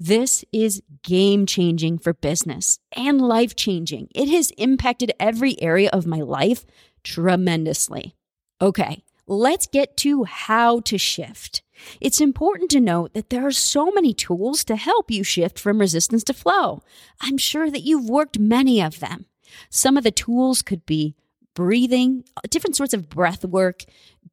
This 0.00 0.44
is 0.52 0.82
game 1.04 1.46
changing 1.46 1.98
for 1.98 2.12
business 2.12 2.80
and 2.90 3.20
life 3.20 3.54
changing. 3.54 4.08
It 4.16 4.28
has 4.30 4.50
impacted 4.58 5.12
every 5.20 5.62
area 5.62 5.90
of 5.92 6.08
my 6.08 6.22
life 6.22 6.66
tremendously. 7.04 8.16
Okay, 8.60 9.04
let's 9.28 9.68
get 9.68 9.96
to 9.98 10.24
how 10.24 10.80
to 10.80 10.98
shift. 10.98 11.62
It's 12.00 12.20
important 12.20 12.68
to 12.72 12.80
note 12.80 13.14
that 13.14 13.30
there 13.30 13.46
are 13.46 13.52
so 13.52 13.92
many 13.92 14.12
tools 14.12 14.64
to 14.64 14.74
help 14.74 15.08
you 15.08 15.22
shift 15.22 15.56
from 15.56 15.78
resistance 15.78 16.24
to 16.24 16.34
flow. 16.34 16.82
I'm 17.20 17.38
sure 17.38 17.70
that 17.70 17.82
you've 17.82 18.10
worked 18.10 18.40
many 18.40 18.82
of 18.82 18.98
them. 18.98 19.26
Some 19.70 19.96
of 19.96 20.04
the 20.04 20.10
tools 20.10 20.62
could 20.62 20.86
be 20.86 21.14
breathing, 21.54 22.24
uh, 22.36 22.40
different 22.48 22.76
sorts 22.76 22.94
of 22.94 23.08
breath 23.08 23.44
work, 23.44 23.84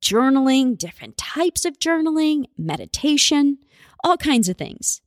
journaling, 0.02 0.78
different 0.78 1.18
types 1.18 1.66
of 1.66 1.80
journaling, 1.80 2.46
meditation, 2.58 3.58
all 4.04 4.18
kinds 4.18 4.50
of 4.50 4.58
things. 4.58 5.02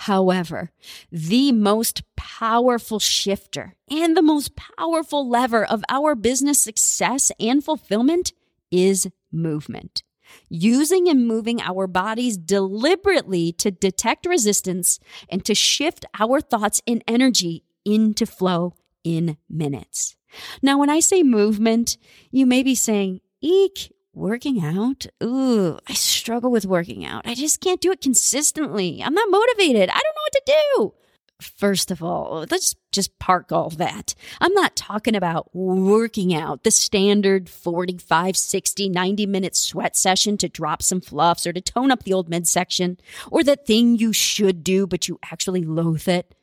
However, 0.00 0.70
the 1.10 1.52
most 1.52 2.02
powerful 2.16 2.98
shifter 2.98 3.76
and 3.90 4.14
the 4.14 4.22
most 4.22 4.54
powerful 4.54 5.26
lever 5.26 5.64
of 5.64 5.82
our 5.88 6.14
business 6.14 6.60
success 6.60 7.32
and 7.40 7.64
fulfillment 7.64 8.32
is 8.70 9.08
movement. 9.32 10.02
Using 10.50 11.08
and 11.08 11.26
moving 11.26 11.62
our 11.62 11.86
bodies 11.86 12.36
deliberately 12.36 13.52
to 13.52 13.70
detect 13.70 14.26
resistance 14.26 14.98
and 15.30 15.44
to 15.46 15.54
shift 15.54 16.04
our 16.18 16.42
thoughts 16.42 16.82
and 16.86 17.02
energy 17.08 17.64
into 17.86 18.26
flow 18.26 18.74
in 19.06 19.36
minutes. 19.48 20.16
Now, 20.60 20.78
when 20.78 20.90
I 20.90 20.98
say 20.98 21.22
movement, 21.22 21.96
you 22.32 22.44
may 22.44 22.64
be 22.64 22.74
saying, 22.74 23.20
Eek, 23.40 23.92
working 24.12 24.60
out? 24.64 25.06
Ooh, 25.22 25.78
I 25.88 25.92
struggle 25.92 26.50
with 26.50 26.66
working 26.66 27.04
out. 27.04 27.24
I 27.24 27.34
just 27.34 27.60
can't 27.60 27.80
do 27.80 27.92
it 27.92 28.00
consistently. 28.00 29.00
I'm 29.02 29.14
not 29.14 29.30
motivated. 29.30 29.88
I 29.88 29.94
don't 29.94 30.16
know 30.16 30.24
what 30.24 30.32
to 30.32 30.42
do. 30.46 30.94
First 31.40 31.90
of 31.90 32.02
all, 32.02 32.46
let's 32.50 32.74
just 32.90 33.16
park 33.20 33.52
all 33.52 33.70
that. 33.70 34.14
I'm 34.40 34.54
not 34.54 34.74
talking 34.74 35.14
about 35.14 35.54
working 35.54 36.34
out, 36.34 36.64
the 36.64 36.70
standard 36.72 37.48
45, 37.48 38.36
60, 38.36 38.88
90 38.88 39.26
minute 39.26 39.54
sweat 39.54 39.96
session 39.96 40.36
to 40.38 40.48
drop 40.48 40.82
some 40.82 41.00
fluffs 41.00 41.46
or 41.46 41.52
to 41.52 41.60
tone 41.60 41.92
up 41.92 42.02
the 42.02 42.14
old 42.14 42.28
midsection, 42.28 42.98
or 43.30 43.44
that 43.44 43.66
thing 43.66 43.96
you 43.96 44.12
should 44.12 44.64
do, 44.64 44.86
but 44.86 45.06
you 45.06 45.20
actually 45.30 45.62
loathe 45.62 46.08
it. 46.08 46.34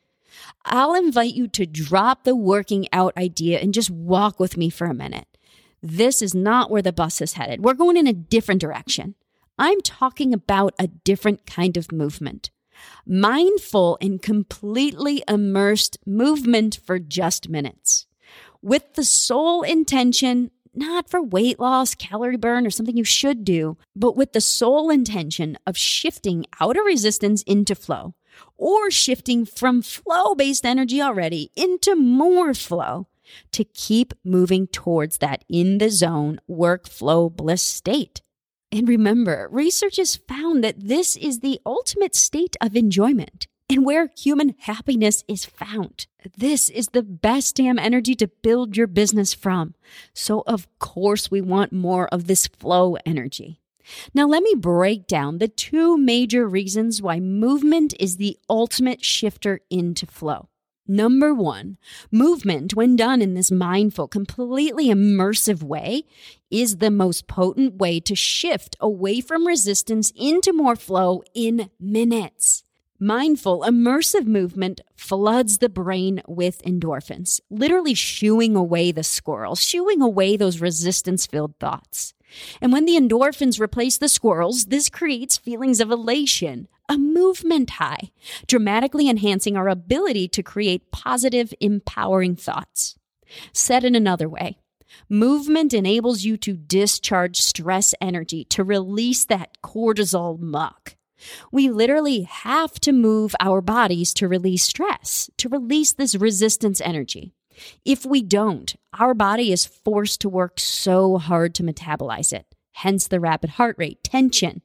I'll 0.64 0.94
invite 0.94 1.34
you 1.34 1.48
to 1.48 1.66
drop 1.66 2.24
the 2.24 2.36
working 2.36 2.88
out 2.92 3.16
idea 3.16 3.60
and 3.60 3.74
just 3.74 3.90
walk 3.90 4.40
with 4.40 4.56
me 4.56 4.70
for 4.70 4.86
a 4.86 4.94
minute. 4.94 5.26
This 5.82 6.22
is 6.22 6.34
not 6.34 6.70
where 6.70 6.82
the 6.82 6.92
bus 6.92 7.20
is 7.20 7.34
headed. 7.34 7.62
We're 7.62 7.74
going 7.74 7.96
in 7.96 8.06
a 8.06 8.12
different 8.12 8.60
direction. 8.60 9.14
I'm 9.58 9.80
talking 9.82 10.32
about 10.32 10.74
a 10.78 10.86
different 10.86 11.46
kind 11.46 11.76
of 11.76 11.92
movement. 11.92 12.50
Mindful 13.06 13.98
and 14.00 14.20
completely 14.20 15.22
immersed 15.28 15.98
movement 16.06 16.80
for 16.84 16.98
just 16.98 17.48
minutes. 17.48 18.06
With 18.62 18.94
the 18.94 19.04
sole 19.04 19.62
intention, 19.62 20.50
not 20.74 21.08
for 21.08 21.22
weight 21.22 21.60
loss, 21.60 21.94
calorie 21.94 22.36
burn, 22.36 22.66
or 22.66 22.70
something 22.70 22.96
you 22.96 23.04
should 23.04 23.44
do, 23.44 23.76
but 23.94 24.16
with 24.16 24.32
the 24.32 24.40
sole 24.40 24.90
intention 24.90 25.56
of 25.66 25.76
shifting 25.76 26.46
out 26.60 26.76
of 26.76 26.84
resistance 26.84 27.42
into 27.42 27.74
flow 27.74 28.14
or 28.56 28.90
shifting 28.90 29.44
from 29.44 29.82
flow 29.82 30.34
based 30.34 30.64
energy 30.64 31.00
already 31.00 31.50
into 31.56 31.94
more 31.94 32.54
flow 32.54 33.06
to 33.52 33.64
keep 33.64 34.12
moving 34.24 34.66
towards 34.66 35.18
that 35.18 35.44
in 35.48 35.78
the 35.78 35.90
zone 35.90 36.40
workflow 36.48 37.34
bliss 37.34 37.62
state. 37.62 38.22
And 38.70 38.88
remember, 38.88 39.48
research 39.50 39.96
has 39.96 40.16
found 40.16 40.64
that 40.64 40.88
this 40.88 41.16
is 41.16 41.40
the 41.40 41.60
ultimate 41.64 42.14
state 42.14 42.56
of 42.60 42.74
enjoyment 42.74 43.46
and 43.70 43.84
where 43.84 44.10
human 44.16 44.54
happiness 44.58 45.24
is 45.28 45.44
found. 45.44 46.06
This 46.36 46.68
is 46.68 46.88
the 46.88 47.02
best 47.02 47.56
damn 47.56 47.78
energy 47.78 48.14
to 48.16 48.28
build 48.42 48.76
your 48.76 48.86
business 48.86 49.32
from. 49.32 49.74
So, 50.12 50.42
of 50.46 50.66
course, 50.78 51.30
we 51.30 51.40
want 51.40 51.72
more 51.72 52.08
of 52.08 52.26
this 52.26 52.46
flow 52.46 52.96
energy. 53.06 53.60
Now, 54.14 54.26
let 54.26 54.42
me 54.42 54.54
break 54.54 55.06
down 55.06 55.38
the 55.38 55.48
two 55.48 55.96
major 55.96 56.48
reasons 56.48 57.02
why 57.02 57.20
movement 57.20 57.94
is 57.98 58.16
the 58.16 58.38
ultimate 58.48 59.04
shifter 59.04 59.60
into 59.70 60.06
flow. 60.06 60.48
Number 60.86 61.32
one, 61.32 61.78
movement, 62.10 62.74
when 62.74 62.94
done 62.94 63.22
in 63.22 63.32
this 63.32 63.50
mindful, 63.50 64.06
completely 64.06 64.88
immersive 64.88 65.62
way, 65.62 66.02
is 66.50 66.76
the 66.76 66.90
most 66.90 67.26
potent 67.26 67.76
way 67.76 68.00
to 68.00 68.14
shift 68.14 68.76
away 68.80 69.22
from 69.22 69.46
resistance 69.46 70.12
into 70.14 70.52
more 70.52 70.76
flow 70.76 71.22
in 71.34 71.70
minutes. 71.80 72.63
Mindful, 73.04 73.66
immersive 73.68 74.24
movement 74.24 74.80
floods 74.96 75.58
the 75.58 75.68
brain 75.68 76.22
with 76.26 76.62
endorphins, 76.62 77.38
literally 77.50 77.92
shooing 77.92 78.56
away 78.56 78.92
the 78.92 79.02
squirrels, 79.02 79.62
shooing 79.62 80.00
away 80.00 80.38
those 80.38 80.62
resistance 80.62 81.26
filled 81.26 81.54
thoughts. 81.60 82.14
And 82.62 82.72
when 82.72 82.86
the 82.86 82.96
endorphins 82.96 83.60
replace 83.60 83.98
the 83.98 84.08
squirrels, 84.08 84.64
this 84.64 84.88
creates 84.88 85.36
feelings 85.36 85.80
of 85.80 85.90
elation, 85.90 86.66
a 86.88 86.96
movement 86.96 87.72
high, 87.72 88.10
dramatically 88.46 89.10
enhancing 89.10 89.54
our 89.54 89.68
ability 89.68 90.26
to 90.28 90.42
create 90.42 90.90
positive, 90.90 91.52
empowering 91.60 92.36
thoughts. 92.36 92.96
Said 93.52 93.84
in 93.84 93.94
another 93.94 94.30
way, 94.30 94.56
movement 95.10 95.74
enables 95.74 96.24
you 96.24 96.38
to 96.38 96.54
discharge 96.54 97.42
stress 97.42 97.94
energy, 98.00 98.46
to 98.46 98.64
release 98.64 99.26
that 99.26 99.60
cortisol 99.62 100.40
muck. 100.40 100.96
We 101.52 101.70
literally 101.70 102.22
have 102.22 102.80
to 102.80 102.92
move 102.92 103.34
our 103.40 103.60
bodies 103.60 104.12
to 104.14 104.28
release 104.28 104.64
stress, 104.64 105.30
to 105.38 105.48
release 105.48 105.92
this 105.92 106.14
resistance 106.14 106.80
energy. 106.80 107.32
If 107.84 108.04
we 108.04 108.22
don't, 108.22 108.74
our 108.98 109.14
body 109.14 109.52
is 109.52 109.64
forced 109.64 110.20
to 110.22 110.28
work 110.28 110.58
so 110.58 111.18
hard 111.18 111.54
to 111.56 111.62
metabolize 111.62 112.32
it, 112.32 112.46
hence 112.72 113.06
the 113.06 113.20
rapid 113.20 113.50
heart 113.50 113.76
rate, 113.78 114.02
tension. 114.02 114.62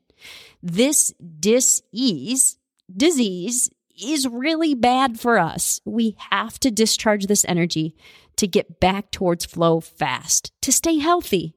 This 0.62 1.14
dis-ease, 1.40 2.58
disease 2.92 3.70
is 4.02 4.28
really 4.28 4.74
bad 4.74 5.20
for 5.20 5.38
us. 5.38 5.82
We 5.86 6.16
have 6.32 6.60
to 6.62 6.72
discharge 6.72 7.28
this 7.28 7.46
energy 7.48 7.96
to 8.38 8.48
get 8.48 8.80
back 8.80 9.12
towards 9.12 9.46
flow 9.46 9.82
fast, 9.82 10.52
to 10.62 10.72
stay 10.72 10.98
healthy. 10.98 11.54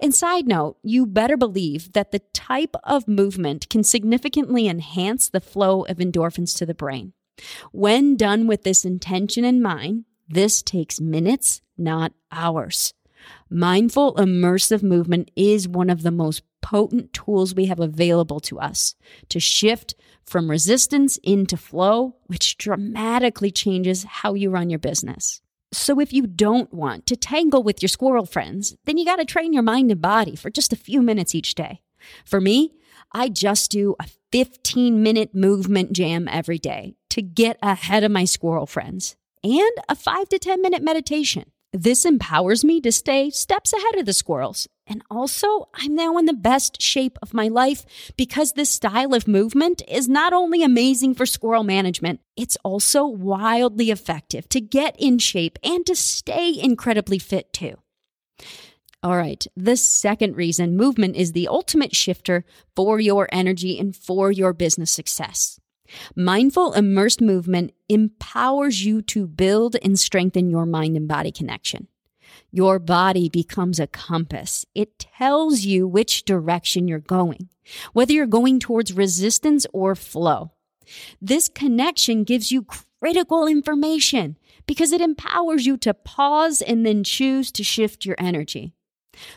And 0.00 0.14
side 0.14 0.46
note, 0.46 0.76
you 0.82 1.06
better 1.06 1.36
believe 1.36 1.92
that 1.92 2.10
the 2.10 2.20
type 2.32 2.74
of 2.84 3.08
movement 3.08 3.68
can 3.68 3.84
significantly 3.84 4.68
enhance 4.68 5.28
the 5.28 5.40
flow 5.40 5.82
of 5.82 5.98
endorphins 5.98 6.56
to 6.58 6.66
the 6.66 6.74
brain. 6.74 7.12
When 7.72 8.16
done 8.16 8.46
with 8.46 8.62
this 8.62 8.84
intention 8.84 9.44
in 9.44 9.62
mind, 9.62 10.04
this 10.28 10.62
takes 10.62 11.00
minutes, 11.00 11.60
not 11.76 12.12
hours. 12.30 12.94
Mindful 13.48 14.14
immersive 14.14 14.82
movement 14.82 15.30
is 15.36 15.68
one 15.68 15.90
of 15.90 16.02
the 16.02 16.10
most 16.10 16.42
potent 16.60 17.12
tools 17.12 17.54
we 17.54 17.66
have 17.66 17.80
available 17.80 18.40
to 18.40 18.58
us 18.58 18.94
to 19.28 19.38
shift 19.38 19.94
from 20.24 20.50
resistance 20.50 21.18
into 21.22 21.56
flow, 21.56 22.16
which 22.26 22.56
dramatically 22.56 23.50
changes 23.50 24.04
how 24.04 24.34
you 24.34 24.50
run 24.50 24.70
your 24.70 24.78
business. 24.78 25.42
So, 25.72 26.00
if 26.00 26.12
you 26.12 26.26
don't 26.26 26.72
want 26.72 27.06
to 27.06 27.16
tangle 27.16 27.62
with 27.62 27.82
your 27.82 27.88
squirrel 27.88 28.26
friends, 28.26 28.76
then 28.84 28.98
you 28.98 29.06
got 29.06 29.16
to 29.16 29.24
train 29.24 29.54
your 29.54 29.62
mind 29.62 29.90
and 29.90 30.02
body 30.02 30.36
for 30.36 30.50
just 30.50 30.72
a 30.72 30.76
few 30.76 31.00
minutes 31.00 31.34
each 31.34 31.54
day. 31.54 31.80
For 32.26 32.40
me, 32.40 32.74
I 33.12 33.28
just 33.28 33.70
do 33.70 33.96
a 33.98 34.06
15 34.32 35.02
minute 35.02 35.34
movement 35.34 35.92
jam 35.92 36.28
every 36.28 36.58
day 36.58 36.96
to 37.10 37.22
get 37.22 37.58
ahead 37.62 38.04
of 38.04 38.10
my 38.10 38.24
squirrel 38.24 38.66
friends 38.66 39.16
and 39.42 39.70
a 39.88 39.94
5 39.94 40.28
to 40.30 40.38
10 40.38 40.62
minute 40.62 40.82
meditation. 40.82 41.50
This 41.72 42.04
empowers 42.04 42.64
me 42.64 42.80
to 42.82 42.92
stay 42.92 43.30
steps 43.30 43.72
ahead 43.72 43.98
of 43.98 44.06
the 44.06 44.12
squirrels. 44.12 44.68
And 44.86 45.02
also, 45.10 45.68
I'm 45.74 45.94
now 45.94 46.18
in 46.18 46.24
the 46.24 46.32
best 46.32 46.82
shape 46.82 47.16
of 47.22 47.32
my 47.32 47.48
life 47.48 47.84
because 48.16 48.52
this 48.52 48.70
style 48.70 49.14
of 49.14 49.28
movement 49.28 49.80
is 49.88 50.08
not 50.08 50.32
only 50.32 50.62
amazing 50.62 51.14
for 51.14 51.24
squirrel 51.24 51.62
management, 51.62 52.20
it's 52.36 52.58
also 52.64 53.06
wildly 53.06 53.90
effective 53.90 54.48
to 54.48 54.60
get 54.60 54.96
in 54.98 55.18
shape 55.18 55.58
and 55.62 55.86
to 55.86 55.94
stay 55.94 56.58
incredibly 56.60 57.18
fit 57.18 57.52
too. 57.52 57.76
All 59.04 59.16
right, 59.16 59.44
the 59.56 59.76
second 59.76 60.36
reason 60.36 60.76
movement 60.76 61.16
is 61.16 61.32
the 61.32 61.48
ultimate 61.48 61.94
shifter 61.94 62.44
for 62.76 63.00
your 63.00 63.28
energy 63.32 63.78
and 63.78 63.94
for 63.94 64.30
your 64.30 64.52
business 64.52 64.90
success. 64.90 65.58
Mindful 66.16 66.72
immersed 66.72 67.20
movement 67.20 67.72
empowers 67.88 68.84
you 68.84 69.02
to 69.02 69.26
build 69.26 69.76
and 69.82 69.98
strengthen 69.98 70.50
your 70.50 70.66
mind 70.66 70.96
and 70.96 71.08
body 71.08 71.32
connection. 71.32 71.88
Your 72.54 72.78
body 72.78 73.30
becomes 73.30 73.80
a 73.80 73.86
compass. 73.86 74.66
It 74.74 74.98
tells 74.98 75.60
you 75.60 75.88
which 75.88 76.24
direction 76.24 76.86
you're 76.86 76.98
going, 76.98 77.48
whether 77.94 78.12
you're 78.12 78.26
going 78.26 78.60
towards 78.60 78.92
resistance 78.92 79.66
or 79.72 79.94
flow. 79.94 80.52
This 81.20 81.48
connection 81.48 82.24
gives 82.24 82.52
you 82.52 82.66
critical 83.00 83.46
information 83.46 84.36
because 84.66 84.92
it 84.92 85.00
empowers 85.00 85.64
you 85.64 85.78
to 85.78 85.94
pause 85.94 86.60
and 86.60 86.84
then 86.84 87.04
choose 87.04 87.50
to 87.52 87.64
shift 87.64 88.04
your 88.04 88.16
energy. 88.18 88.74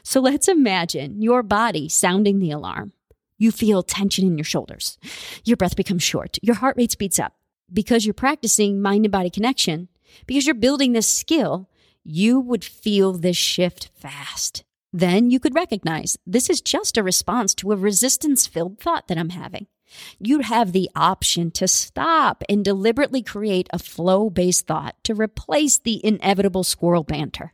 So 0.03 0.19
let's 0.19 0.49
imagine 0.49 1.21
your 1.21 1.41
body 1.41 1.87
sounding 1.87 2.39
the 2.39 2.51
alarm. 2.51 2.91
You 3.37 3.51
feel 3.51 3.81
tension 3.81 4.25
in 4.25 4.37
your 4.37 4.45
shoulders. 4.45 4.97
Your 5.45 5.57
breath 5.57 5.75
becomes 5.75 6.03
short. 6.03 6.37
Your 6.41 6.55
heart 6.55 6.75
rate 6.77 6.91
speeds 6.91 7.19
up 7.19 7.33
because 7.71 8.05
you're 8.05 8.13
practicing 8.13 8.81
mind 8.81 9.05
and 9.05 9.11
body 9.11 9.29
connection, 9.29 9.87
because 10.25 10.45
you're 10.45 10.55
building 10.55 10.93
this 10.93 11.07
skill. 11.07 11.69
You 12.07 12.39
would 12.39 12.63
feel 12.63 13.13
this 13.13 13.35
shift 13.35 13.89
fast. 13.95 14.63
Then 14.93 15.31
you 15.31 15.39
could 15.39 15.55
recognize 15.55 16.19
this 16.25 16.51
is 16.51 16.61
just 16.61 16.97
a 16.97 17.03
response 17.03 17.55
to 17.55 17.71
a 17.71 17.75
resistance 17.75 18.45
filled 18.45 18.79
thought 18.79 19.07
that 19.07 19.17
I'm 19.17 19.31
having. 19.31 19.65
You'd 20.19 20.45
have 20.45 20.71
the 20.71 20.89
option 20.95 21.49
to 21.51 21.67
stop 21.67 22.43
and 22.47 22.63
deliberately 22.63 23.23
create 23.23 23.67
a 23.73 23.79
flow 23.79 24.29
based 24.29 24.67
thought 24.67 24.95
to 25.03 25.15
replace 25.15 25.79
the 25.79 25.99
inevitable 26.05 26.63
squirrel 26.63 27.03
banter. 27.03 27.53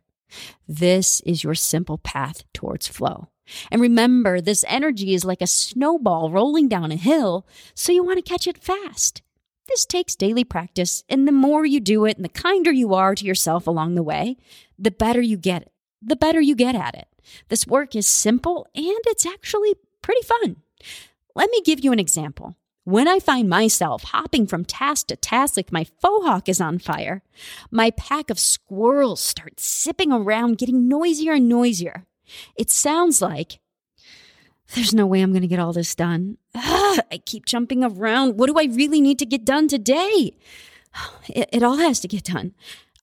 This 0.67 1.21
is 1.21 1.45
your 1.45 1.55
simple 1.55 1.97
path 1.97 2.43
towards 2.53 2.89
flow. 2.89 3.29
And 3.71 3.81
remember, 3.81 4.41
this 4.41 4.65
energy 4.67 5.13
is 5.13 5.23
like 5.23 5.41
a 5.41 5.47
snowball 5.47 6.29
rolling 6.29 6.67
down 6.67 6.91
a 6.91 6.97
hill, 6.97 7.47
so 7.73 7.93
you 7.93 8.03
want 8.03 8.17
to 8.17 8.29
catch 8.29 8.47
it 8.47 8.61
fast. 8.61 9.21
This 9.67 9.85
takes 9.85 10.15
daily 10.15 10.43
practice, 10.43 11.03
and 11.07 11.27
the 11.27 11.31
more 11.31 11.65
you 11.65 11.79
do 11.79 12.05
it 12.05 12.17
and 12.17 12.25
the 12.25 12.29
kinder 12.29 12.71
you 12.71 12.93
are 12.93 13.15
to 13.15 13.25
yourself 13.25 13.67
along 13.67 13.95
the 13.95 14.03
way, 14.03 14.37
the 14.77 14.91
better 14.91 15.21
you 15.21 15.37
get 15.37 15.61
it. 15.63 15.71
The 16.01 16.15
better 16.15 16.41
you 16.41 16.55
get 16.55 16.75
at 16.75 16.95
it. 16.95 17.07
This 17.49 17.67
work 17.67 17.95
is 17.95 18.07
simple 18.07 18.67
and 18.75 18.97
it's 19.05 19.25
actually 19.25 19.75
pretty 20.01 20.23
fun. 20.23 20.57
Let 21.35 21.49
me 21.51 21.61
give 21.61 21.83
you 21.83 21.91
an 21.91 21.99
example. 21.99 22.55
When 22.83 23.07
I 23.07 23.19
find 23.19 23.47
myself 23.47 24.03
hopping 24.03 24.47
from 24.47 24.65
task 24.65 25.07
to 25.07 25.15
task 25.15 25.55
like 25.55 25.71
my 25.71 25.83
faux 25.83 26.25
hawk 26.25 26.49
is 26.49 26.59
on 26.59 26.79
fire, 26.79 27.21
my 27.69 27.91
pack 27.91 28.31
of 28.31 28.39
squirrels 28.39 29.21
start 29.21 29.59
zipping 29.59 30.11
around, 30.11 30.57
getting 30.57 30.87
noisier 30.87 31.33
and 31.33 31.47
noisier. 31.47 32.07
It 32.55 32.71
sounds 32.71 33.21
like 33.21 33.59
there's 34.73 34.93
no 34.93 35.05
way 35.05 35.21
I'm 35.21 35.31
going 35.31 35.41
to 35.41 35.47
get 35.47 35.59
all 35.59 35.73
this 35.73 35.95
done. 35.95 36.37
Ah, 36.55 36.99
I 37.11 37.17
keep 37.17 37.45
jumping 37.45 37.83
around. 37.83 38.37
What 38.37 38.47
do 38.47 38.57
I 38.57 38.65
really 38.73 39.01
need 39.01 39.19
to 39.19 39.25
get 39.25 39.45
done 39.45 39.67
today? 39.67 40.33
It, 41.29 41.49
it, 41.53 41.63
all 41.63 41.77
has 41.77 42.01
to 42.01 42.09
get 42.09 42.25
done. 42.25 42.53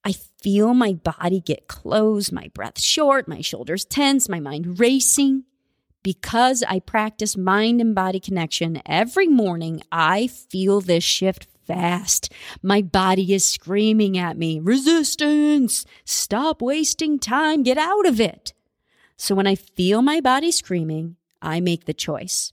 I 0.04 0.12
feel 0.12 0.74
my 0.74 0.92
body 0.92 1.40
get 1.40 1.68
closed, 1.68 2.32
my 2.32 2.50
breath 2.52 2.78
short, 2.78 3.26
my 3.26 3.40
shoulders 3.40 3.86
tense, 3.86 4.28
my 4.28 4.40
mind 4.40 4.78
racing. 4.78 5.44
Because 6.02 6.62
I 6.68 6.80
practice 6.80 7.36
mind 7.36 7.80
and 7.80 7.94
body 7.94 8.20
connection 8.20 8.82
every 8.84 9.26
morning, 9.26 9.82
I 9.90 10.26
feel 10.26 10.82
this 10.82 11.04
shift 11.04 11.46
fast. 11.66 12.30
My 12.62 12.82
body 12.82 13.32
is 13.32 13.44
screaming 13.44 14.18
at 14.18 14.36
me, 14.36 14.60
resistance, 14.60 15.86
stop 16.04 16.60
wasting 16.60 17.18
time, 17.18 17.62
get 17.62 17.78
out 17.78 18.06
of 18.06 18.20
it. 18.20 18.52
So 19.16 19.34
when 19.34 19.46
I 19.46 19.54
feel 19.54 20.02
my 20.02 20.20
body 20.20 20.50
screaming, 20.50 21.16
I 21.40 21.60
make 21.60 21.84
the 21.84 21.94
choice. 21.94 22.52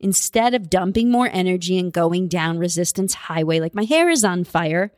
Instead 0.00 0.54
of 0.54 0.68
dumping 0.68 1.10
more 1.10 1.30
energy 1.32 1.78
and 1.78 1.92
going 1.92 2.28
down 2.28 2.58
resistance 2.58 3.14
highway 3.14 3.60
like 3.60 3.74
my 3.74 3.84
hair 3.84 4.10
is 4.10 4.24
on 4.24 4.44
fire, 4.44 4.92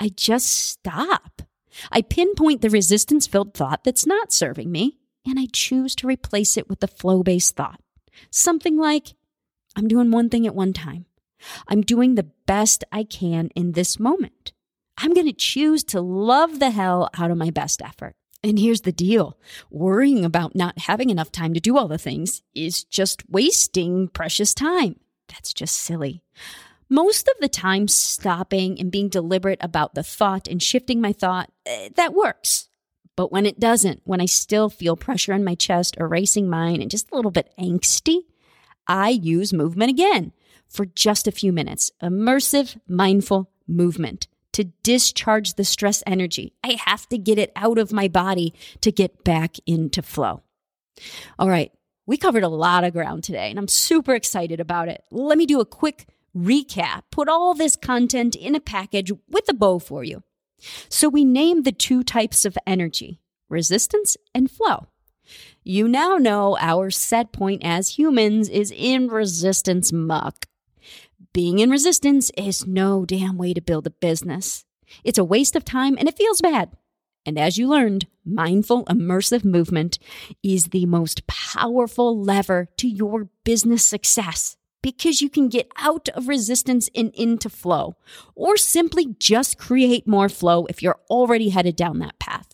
I 0.00 0.08
just 0.08 0.48
stop. 0.48 1.42
I 1.92 2.02
pinpoint 2.02 2.62
the 2.62 2.70
resistance 2.70 3.26
filled 3.26 3.54
thought 3.54 3.84
that's 3.84 4.06
not 4.06 4.32
serving 4.32 4.72
me, 4.72 4.98
and 5.26 5.38
I 5.38 5.46
choose 5.52 5.94
to 5.96 6.06
replace 6.06 6.56
it 6.56 6.68
with 6.68 6.80
the 6.80 6.88
flow 6.88 7.22
based 7.22 7.56
thought. 7.56 7.80
Something 8.30 8.76
like, 8.76 9.14
I'm 9.76 9.86
doing 9.86 10.10
one 10.10 10.28
thing 10.28 10.46
at 10.46 10.54
one 10.54 10.72
time. 10.72 11.06
I'm 11.68 11.82
doing 11.82 12.14
the 12.14 12.30
best 12.46 12.84
I 12.90 13.04
can 13.04 13.50
in 13.54 13.72
this 13.72 14.00
moment. 14.00 14.52
I'm 14.96 15.14
going 15.14 15.26
to 15.26 15.32
choose 15.32 15.84
to 15.84 16.00
love 16.00 16.58
the 16.58 16.70
hell 16.70 17.08
out 17.16 17.30
of 17.30 17.38
my 17.38 17.50
best 17.50 17.80
effort. 17.80 18.16
And 18.42 18.58
here's 18.58 18.82
the 18.82 18.92
deal 18.92 19.36
worrying 19.70 20.24
about 20.24 20.54
not 20.54 20.78
having 20.78 21.10
enough 21.10 21.32
time 21.32 21.54
to 21.54 21.60
do 21.60 21.76
all 21.76 21.88
the 21.88 21.98
things 21.98 22.42
is 22.54 22.84
just 22.84 23.28
wasting 23.28 24.08
precious 24.08 24.54
time. 24.54 25.00
That's 25.28 25.52
just 25.52 25.76
silly. 25.76 26.22
Most 26.88 27.28
of 27.28 27.34
the 27.40 27.48
time, 27.48 27.86
stopping 27.88 28.80
and 28.80 28.90
being 28.90 29.08
deliberate 29.08 29.58
about 29.60 29.94
the 29.94 30.02
thought 30.02 30.48
and 30.48 30.62
shifting 30.62 31.00
my 31.00 31.12
thought, 31.12 31.50
eh, 31.66 31.90
that 31.96 32.14
works. 32.14 32.68
But 33.14 33.30
when 33.30 33.44
it 33.44 33.60
doesn't, 33.60 34.02
when 34.04 34.20
I 34.20 34.26
still 34.26 34.70
feel 34.70 34.96
pressure 34.96 35.32
in 35.32 35.44
my 35.44 35.54
chest 35.54 35.96
or 35.98 36.08
racing 36.08 36.48
mind 36.48 36.80
and 36.80 36.90
just 36.90 37.10
a 37.10 37.16
little 37.16 37.32
bit 37.32 37.52
angsty, 37.58 38.20
I 38.86 39.10
use 39.10 39.52
movement 39.52 39.90
again 39.90 40.32
for 40.66 40.86
just 40.86 41.26
a 41.26 41.32
few 41.32 41.52
minutes. 41.52 41.90
Immersive, 42.02 42.78
mindful 42.86 43.50
movement 43.66 44.28
to 44.58 44.64
discharge 44.82 45.54
the 45.54 45.62
stress 45.62 46.02
energy. 46.04 46.52
I 46.64 46.76
have 46.84 47.08
to 47.10 47.16
get 47.16 47.38
it 47.38 47.52
out 47.54 47.78
of 47.78 47.92
my 47.92 48.08
body 48.08 48.52
to 48.80 48.90
get 48.90 49.22
back 49.22 49.54
into 49.66 50.02
flow. 50.02 50.42
All 51.38 51.48
right, 51.48 51.70
we 52.06 52.16
covered 52.16 52.42
a 52.42 52.48
lot 52.48 52.82
of 52.82 52.92
ground 52.92 53.22
today, 53.22 53.50
and 53.50 53.58
I'm 53.58 53.68
super 53.68 54.16
excited 54.16 54.58
about 54.58 54.88
it. 54.88 55.04
Let 55.12 55.38
me 55.38 55.46
do 55.46 55.60
a 55.60 55.64
quick 55.64 56.08
recap, 56.36 57.02
put 57.12 57.28
all 57.28 57.54
this 57.54 57.76
content 57.76 58.34
in 58.34 58.56
a 58.56 58.60
package 58.60 59.12
with 59.28 59.48
a 59.48 59.54
bow 59.54 59.78
for 59.78 60.02
you. 60.02 60.24
So, 60.88 61.08
we 61.08 61.24
named 61.24 61.64
the 61.64 61.70
two 61.70 62.02
types 62.02 62.44
of 62.44 62.58
energy 62.66 63.20
resistance 63.48 64.16
and 64.34 64.50
flow. 64.50 64.88
You 65.62 65.86
now 65.86 66.16
know 66.16 66.58
our 66.58 66.90
set 66.90 67.30
point 67.30 67.62
as 67.64 67.96
humans 67.96 68.48
is 68.48 68.72
in 68.72 69.06
resistance 69.06 69.92
muck 69.92 70.47
being 71.38 71.60
in 71.60 71.70
resistance 71.70 72.32
is 72.36 72.66
no 72.66 73.04
damn 73.04 73.38
way 73.38 73.54
to 73.54 73.60
build 73.60 73.86
a 73.86 73.90
business. 73.90 74.64
It's 75.04 75.18
a 75.18 75.24
waste 75.24 75.54
of 75.54 75.64
time 75.64 75.96
and 75.96 76.08
it 76.08 76.16
feels 76.16 76.40
bad. 76.40 76.72
And 77.24 77.38
as 77.38 77.56
you 77.56 77.68
learned, 77.68 78.08
mindful 78.24 78.84
immersive 78.86 79.44
movement 79.44 80.00
is 80.42 80.64
the 80.64 80.84
most 80.86 81.28
powerful 81.28 82.20
lever 82.20 82.66
to 82.78 82.88
your 82.88 83.28
business 83.44 83.84
success 83.84 84.56
because 84.82 85.20
you 85.20 85.30
can 85.30 85.48
get 85.48 85.70
out 85.76 86.08
of 86.08 86.26
resistance 86.26 86.90
and 86.92 87.14
into 87.14 87.48
flow, 87.48 87.94
or 88.34 88.56
simply 88.56 89.14
just 89.20 89.58
create 89.58 90.08
more 90.08 90.28
flow 90.28 90.66
if 90.66 90.82
you're 90.82 90.98
already 91.08 91.50
headed 91.50 91.76
down 91.76 92.00
that 92.00 92.18
path. 92.18 92.52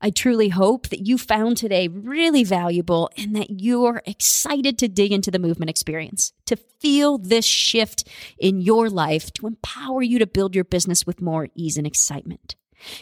I 0.04 0.10
truly 0.10 0.48
hope 0.48 0.88
that 0.88 1.06
you 1.06 1.16
found 1.16 1.56
today 1.56 1.86
really 1.86 2.42
valuable 2.42 3.08
and 3.16 3.36
that 3.36 3.60
you're 3.60 4.02
excited 4.04 4.76
to 4.78 4.88
dig 4.88 5.12
into 5.12 5.30
the 5.30 5.38
movement 5.38 5.70
experience, 5.70 6.32
to 6.46 6.56
feel 6.56 7.18
this 7.18 7.44
shift 7.44 8.08
in 8.36 8.60
your 8.60 8.90
life, 8.90 9.32
to 9.34 9.46
empower 9.46 10.02
you 10.02 10.18
to 10.18 10.26
build 10.26 10.56
your 10.56 10.64
business 10.64 11.06
with 11.06 11.22
more 11.22 11.50
ease 11.54 11.76
and 11.76 11.86
excitement. 11.86 12.56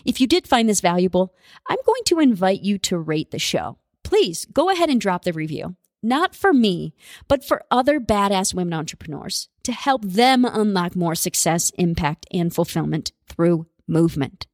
If 0.05 0.21
you 0.21 0.27
did 0.27 0.47
find 0.47 0.69
this 0.69 0.81
valuable, 0.81 1.35
I'm 1.69 1.79
going 1.87 2.03
to 2.07 2.21
invite 2.21 2.63
you 2.63 2.79
to 2.79 2.99
rate 2.99 3.31
the 3.31 3.39
show. 3.39 3.79
Please 4.03 4.47
go 4.47 4.71
ahead 4.71 4.91
and 4.91 5.01
drop 5.01 5.25
the 5.25 5.33
review. 5.33 5.77
Not 6.03 6.35
for 6.35 6.53
me, 6.53 6.95
but 7.29 7.45
for 7.45 7.63
other 7.71 8.01
badass 8.01 8.55
women 8.55 8.73
entrepreneurs 8.73 9.49
to 9.65 9.73
help 9.73 10.03
them 10.03 10.45
unlock 10.47 10.97
more 10.97 11.15
success, 11.15 11.71
impact, 11.77 12.27
and 12.33 12.55
fulfillment 12.55 13.13
through 13.29 13.67
movement. 13.87 14.47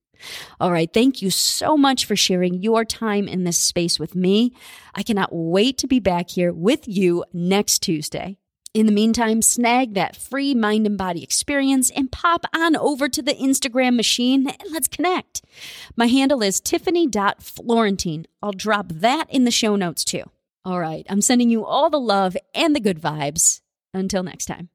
All 0.59 0.73
right. 0.73 0.93
Thank 0.93 1.23
you 1.23 1.31
so 1.31 1.77
much 1.77 2.05
for 2.05 2.17
sharing 2.17 2.63
your 2.63 2.85
time 2.85 3.29
in 3.29 3.45
this 3.45 3.59
space 3.59 3.99
with 3.99 4.15
me. 4.15 4.55
I 4.95 5.03
cannot 5.03 5.29
wait 5.33 5.79
to 5.79 5.87
be 5.87 6.01
back 6.01 6.31
here 6.31 6.53
with 6.53 6.89
you 6.89 7.25
next 7.33 7.81
Tuesday. 7.81 8.39
In 8.77 8.85
the 8.85 8.93
meantime, 8.93 9.41
snag 9.41 9.95
that 9.95 10.17
free 10.17 10.55
mind 10.55 10.87
and 10.87 10.99
body 10.99 11.23
experience 11.23 11.89
and 11.89 12.13
pop 12.13 12.45
on 12.55 12.77
over 12.77 13.09
to 13.09 13.23
the 13.23 13.33
Instagram 13.33 13.97
machine 13.97 14.47
and 14.47 14.71
let's 14.71 14.87
connect. 14.87 15.41
My 15.97 16.09
handle 16.09 16.43
is 16.43 16.61
tiffany.florentine. 16.61 18.27
I'll 18.43 18.53
drop 18.53 18.89
that 18.91 19.31
in 19.31 19.45
the 19.45 19.51
show 19.51 19.77
notes 19.77 20.05
too. 20.05 20.25
All 20.63 20.79
right. 20.79 21.07
I'm 21.09 21.23
sending 21.23 21.49
you 21.49 21.65
all 21.65 21.89
the 21.89 21.99
love 21.99 22.37
and 22.55 22.77
the 22.77 22.81
good 22.81 23.01
vibes. 23.01 23.63
Until 23.95 24.23
next 24.23 24.45
time. 24.45 24.69